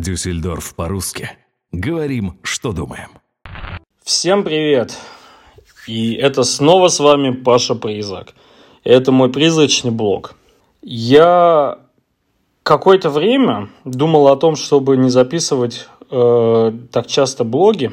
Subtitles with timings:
[0.00, 1.30] Дюссельдорф по-русски.
[1.72, 3.08] Говорим, что думаем.
[4.02, 4.96] Всем привет!
[5.86, 8.34] И это снова с вами Паша Призрак.
[8.84, 10.36] Это мой призрачный блог.
[10.82, 11.78] Я
[12.62, 17.92] какое-то время думал о том, чтобы не записывать э, так часто блоги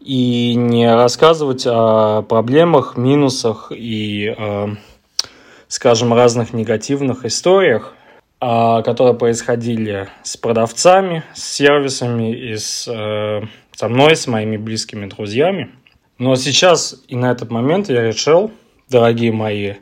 [0.00, 4.66] и не рассказывать о проблемах, минусах и, э,
[5.68, 7.93] скажем, разных негативных историях,
[8.82, 15.70] которые происходили с продавцами, с сервисами и с, э, со мной, с моими близкими друзьями.
[16.18, 18.50] Но сейчас и на этот момент я решил,
[18.90, 19.74] дорогие мои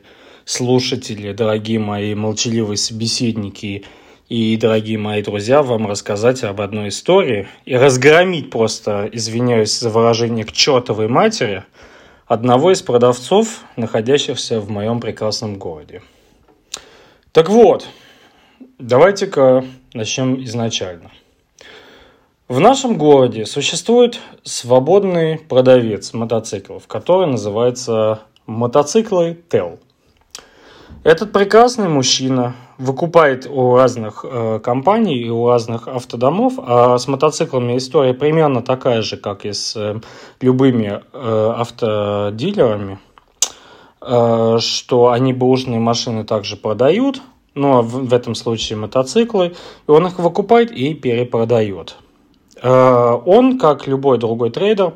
[0.45, 3.83] слушатели, дорогие мои молчаливые собеседники
[4.29, 10.45] и, дорогие мои друзья, вам рассказать об одной истории и разгромить просто, извиняюсь за выражение,
[10.45, 11.65] к чертовой матери
[12.27, 16.01] одного из продавцов, находящихся в моем прекрасном городе.
[17.33, 17.87] Так вот,
[18.79, 21.11] давайте-ка начнем изначально.
[22.49, 29.79] В нашем городе существует свободный продавец мотоциклов, который называется мотоциклы ТЕЛ.
[31.03, 37.77] Этот прекрасный мужчина выкупает у разных э, компаний и у разных автодомов, а с мотоциклами
[37.77, 39.99] история примерно такая же, как и с э,
[40.41, 42.99] любыми э, автодилерами,
[44.01, 47.21] э, что они бэушные машины также продают,
[47.55, 49.55] но в, в этом случае мотоциклы,
[49.87, 51.95] и он их выкупает и перепродает.
[52.61, 54.93] Э, он, как любой другой трейдер,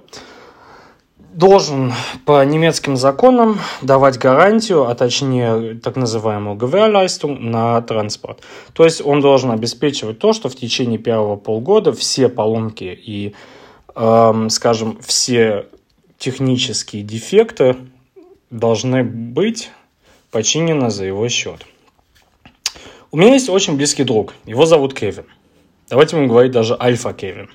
[1.38, 1.94] должен
[2.26, 8.42] по немецким законам давать гарантию, а точнее так называемую Gewährleistung на транспорт.
[8.74, 13.36] То есть он должен обеспечивать то, что в течение первого полгода все поломки и,
[13.94, 15.68] эм, скажем, все
[16.18, 17.76] технические дефекты
[18.50, 19.70] должны быть
[20.32, 21.68] починены за его счет.
[23.10, 25.26] У меня есть очень близкий друг, его зовут Кевин.
[25.90, 27.50] Давайте будем говорить даже Альфа Кевин.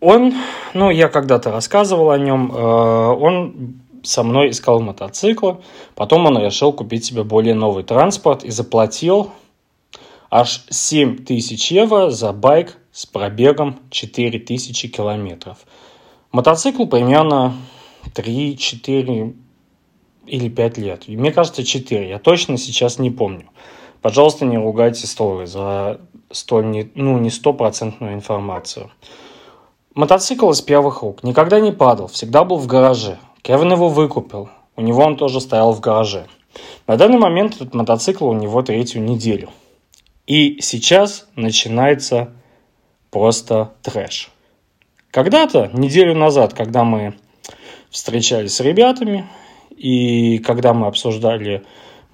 [0.00, 0.34] Он,
[0.74, 5.58] ну, я когда-то рассказывал о нем, э, он со мной искал мотоциклы,
[5.94, 9.30] потом он решил купить себе более новый транспорт и заплатил
[10.28, 15.58] аж 7 тысяч евро за байк с пробегом 4 тысячи километров.
[16.32, 17.54] Мотоцикл примерно
[18.12, 19.34] 3, 4
[20.26, 21.08] или 5 лет.
[21.08, 22.08] Мне кажется, 4.
[22.08, 23.46] Я точно сейчас не помню.
[24.06, 26.00] Пожалуйста, не ругайте столы за
[26.30, 28.92] столь не, ну, не стопроцентную информацию.
[29.96, 31.24] Мотоцикл из первых рук.
[31.24, 33.18] Никогда не падал, всегда был в гараже.
[33.42, 34.48] Кевин его выкупил.
[34.76, 36.28] У него он тоже стоял в гараже.
[36.86, 39.50] На данный момент этот мотоцикл у него третью неделю.
[40.28, 42.32] И сейчас начинается
[43.10, 44.30] просто трэш.
[45.10, 47.16] Когда-то, неделю назад, когда мы
[47.90, 49.28] встречались с ребятами,
[49.76, 51.64] и когда мы обсуждали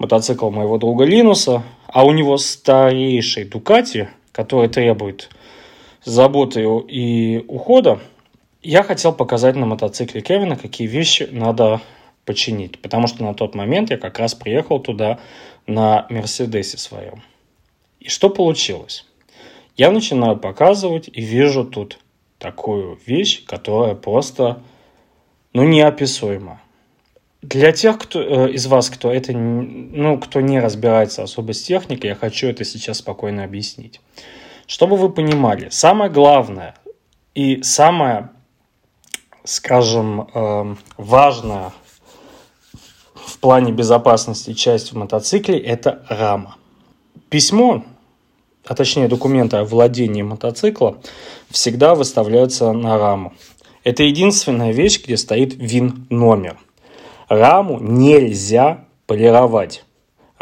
[0.03, 5.29] мотоцикл моего друга Линуса, а у него старейший Дукати, который требует
[6.03, 7.99] заботы и ухода,
[8.61, 11.79] я хотел показать на мотоцикле Кевина, какие вещи надо
[12.25, 12.81] починить.
[12.81, 15.19] Потому что на тот момент я как раз приехал туда
[15.67, 17.23] на Мерседесе своем.
[18.01, 19.05] И что получилось?
[19.77, 21.97] Я начинаю показывать и вижу тут
[22.39, 24.61] такую вещь, которая просто,
[25.53, 26.61] ну, неописуема.
[27.43, 32.11] Для тех кто, э, из вас, кто это, ну, кто не разбирается особо с техникой,
[32.11, 33.99] я хочу это сейчас спокойно объяснить.
[34.65, 36.75] Чтобы вы понимали, самое главное
[37.35, 38.29] и самое,
[39.43, 41.73] скажем, эм, важное
[43.13, 46.55] в плане безопасности часть в мотоцикле– это рама.
[47.29, 47.83] Письмо,
[48.63, 50.97] а точнее документы о владении мотоцикла
[51.49, 53.33] всегда выставляются на раму.
[53.83, 56.57] Это единственная вещь, где стоит ВИН-номер.
[57.29, 59.83] Раму нельзя полировать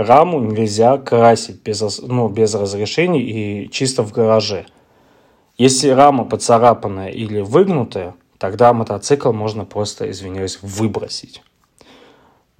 [0.02, 4.66] раму нельзя красить без, ну, без разрешений и чисто в гараже.
[5.58, 11.44] Если рама поцарапанная или выгнутая, тогда мотоцикл можно просто, извиняюсь, выбросить.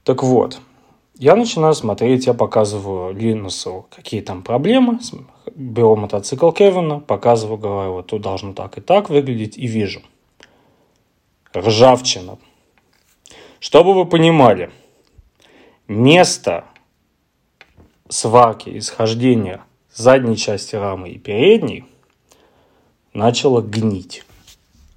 [0.04, 0.60] Так вот,
[1.18, 5.00] я начинаю смотреть, я показываю Линусу, какие там проблемы.
[5.56, 10.02] Беру мотоцикл Кевина, показываю, говорю, вот тут должно так и так выглядеть, и вижу.
[11.56, 12.38] Ржавчина.
[13.62, 14.72] Чтобы вы понимали,
[15.88, 16.66] место
[18.10, 19.62] сварки, исхождения
[19.94, 21.86] задней части рамы и передней
[23.14, 24.26] начало гнить.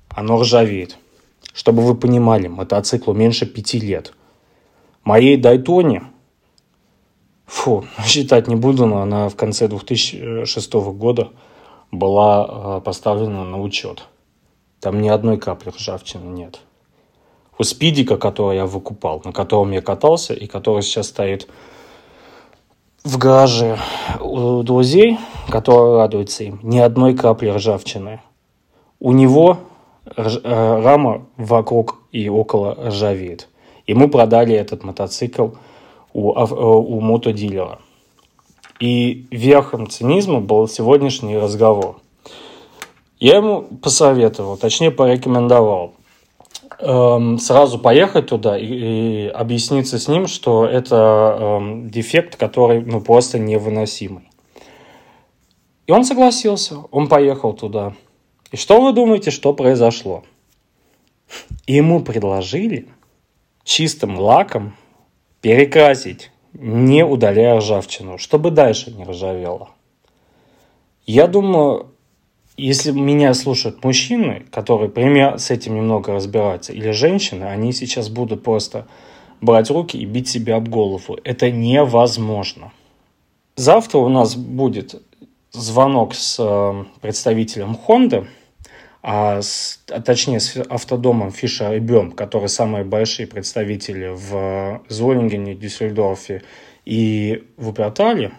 [0.08, 0.96] Оно ржавеет.
[1.52, 4.14] Чтобы вы понимали, мотоциклу меньше пяти лет.
[5.02, 6.05] Моей Дайтоне,
[7.44, 11.32] фу, считать не буду, но она в конце 2006 года
[11.90, 14.08] была э, поставлена на учет.
[14.81, 16.61] Там ни одной капли ржавчины нет.
[17.62, 21.48] Спидика, который я выкупал, на котором я катался и который сейчас стоит
[23.04, 23.78] в гараже
[24.20, 25.18] у друзей,
[25.48, 28.20] которые радуются им, ни одной капли ржавчины.
[28.98, 29.58] У него.
[30.16, 33.48] Э, рама вокруг и около ржавеет.
[33.86, 35.48] Ему продали этот мотоцикл
[36.12, 37.78] у, э, у мотодилера.
[38.80, 42.00] И верхом цинизма был сегодняшний разговор.
[43.18, 45.94] Я ему посоветовал, точнее порекомендовал
[46.84, 53.00] эм, сразу поехать туда и, и объясниться с ним, что это эм, дефект, который ну,
[53.00, 54.28] просто невыносимый.
[55.86, 57.94] И он согласился, он поехал туда.
[58.52, 60.25] И что вы думаете, что произошло?
[61.66, 62.88] Ему предложили
[63.64, 64.76] чистым лаком
[65.40, 69.70] перекрасить, не удаляя ржавчину, чтобы дальше не ржавело.
[71.06, 71.94] Я думаю,
[72.56, 78.42] если меня слушают мужчины, которые пример с этим немного разбираются, или женщины, они сейчас будут
[78.42, 78.86] просто
[79.40, 81.18] брать руки и бить себя об голову.
[81.24, 82.72] Это невозможно.
[83.56, 85.02] Завтра у нас будет
[85.52, 88.26] звонок с э, представителем Honda,
[89.02, 96.42] а, с, а точнее с автодомом Fisher Бем, которые самые большие представители в Золингене, Дюссельдорфе
[96.84, 98.32] и в Упертале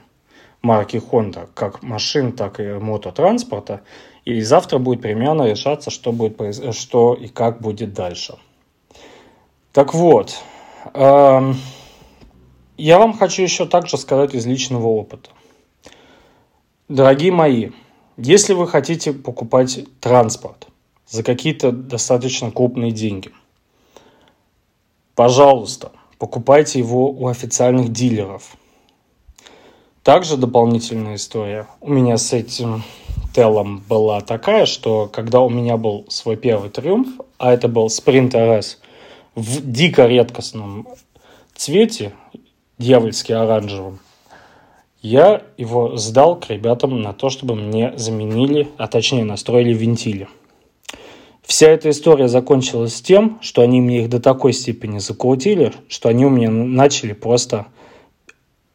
[0.66, 3.82] марки Honda, как машин, так и мототранспорта.
[4.26, 8.38] И завтра будет примерно решаться, что, будет, что и как будет дальше.
[9.72, 10.36] Так вот,
[10.94, 11.54] э,
[12.78, 15.30] я вам хочу еще также сказать из личного опыта.
[16.90, 17.70] Дорогие мои,
[18.18, 20.68] если вы хотите покупать транспорт
[21.08, 23.32] за какие-то достаточно крупные деньги,
[25.14, 28.58] пожалуйста, покупайте его у официальных дилеров.
[30.06, 31.66] Также дополнительная история.
[31.82, 32.84] У меня с этим
[33.34, 37.08] Телом была такая, что когда у меня был свой первый триумф,
[37.40, 38.78] а это был Sprint RS
[39.34, 40.88] в дико редкостном
[41.56, 42.14] цвете,
[42.78, 43.98] дьявольски оранжевом,
[45.02, 50.28] я его сдал к ребятам на то, чтобы мне заменили, а точнее настроили вентили.
[51.42, 56.28] Вся эта история закончилась тем, что они мне их до такой степени закрутили, что они
[56.28, 57.66] у меня начали просто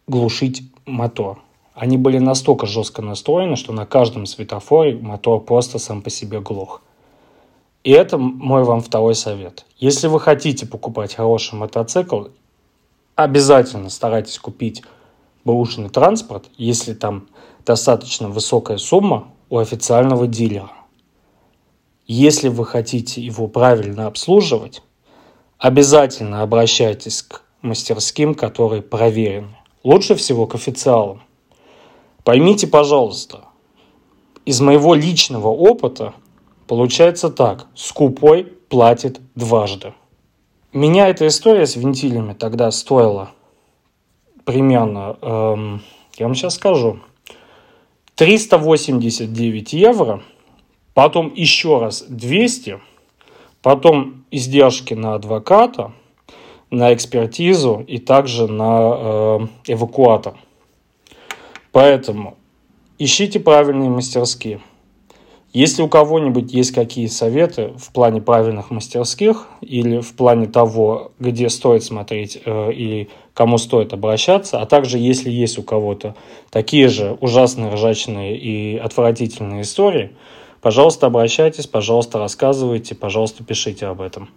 [0.09, 1.42] глушить мотор.
[1.75, 6.82] Они были настолько жестко настроены, что на каждом светофоре мотор просто сам по себе глох.
[7.84, 9.64] И это мой вам второй совет.
[9.78, 12.25] Если вы хотите покупать хороший мотоцикл,
[13.14, 14.82] обязательно старайтесь купить
[15.44, 17.28] бэушный транспорт, если там
[17.64, 20.70] достаточно высокая сумма у официального дилера.
[22.06, 24.82] Если вы хотите его правильно обслуживать,
[25.58, 29.56] обязательно обращайтесь к мастерским, которые проверены.
[29.82, 31.23] Лучше всего к официалам.
[32.25, 33.44] Поймите, пожалуйста,
[34.44, 36.12] из моего личного опыта
[36.67, 37.67] получается так.
[37.75, 39.94] Скупой платит дважды.
[40.73, 43.31] Меня эта история с вентилями тогда стоила
[44.44, 45.83] примерно, эм,
[46.17, 47.00] я вам сейчас скажу,
[48.17, 50.23] 389 евро,
[50.93, 52.81] потом еще раз 200,
[53.62, 55.93] потом издержки на адвоката,
[56.70, 60.34] на экспертизу и также на э, эвакуатор.
[61.72, 62.37] Поэтому
[62.99, 64.61] ищите правильные мастерские.
[65.52, 71.49] Если у кого-нибудь есть какие советы в плане правильных мастерских или в плане того, где
[71.49, 76.14] стоит смотреть э, и кому стоит обращаться, а также если есть у кого-то
[76.50, 80.12] такие же ужасные, ржачные и отвратительные истории,
[80.61, 84.28] пожалуйста, обращайтесь, пожалуйста, рассказывайте, пожалуйста, пишите об этом.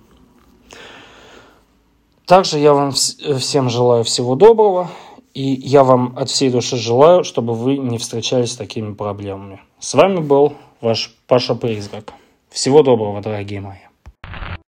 [2.25, 4.89] Также я вам всем желаю всего доброго,
[5.33, 9.59] и я вам от всей души желаю, чтобы вы не встречались с такими проблемами.
[9.79, 12.13] С вами был ваш Паша Призрак.
[12.49, 13.92] Всего доброго, дорогие мои.